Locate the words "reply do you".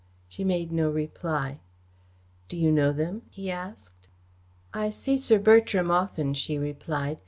0.89-2.71